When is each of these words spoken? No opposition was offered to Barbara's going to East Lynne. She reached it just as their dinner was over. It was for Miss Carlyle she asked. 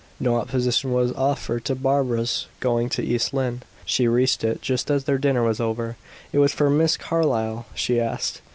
No 0.19 0.37
opposition 0.37 0.91
was 0.91 1.11
offered 1.11 1.63
to 1.65 1.75
Barbara's 1.75 2.47
going 2.59 2.89
to 2.89 3.03
East 3.03 3.35
Lynne. 3.35 3.61
She 3.85 4.07
reached 4.07 4.43
it 4.43 4.59
just 4.59 4.89
as 4.89 5.03
their 5.03 5.19
dinner 5.19 5.43
was 5.43 5.59
over. 5.59 5.95
It 6.33 6.39
was 6.39 6.51
for 6.51 6.71
Miss 6.71 6.97
Carlyle 6.97 7.67
she 7.75 7.99
asked. 7.99 8.41